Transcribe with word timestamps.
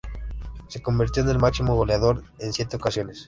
Se 0.67 0.81
convirtió 0.81 1.21
en 1.21 1.29
el 1.29 1.37
máximo 1.37 1.75
goleador 1.75 2.23
en 2.39 2.53
siete 2.53 2.75
ocasiones. 2.77 3.19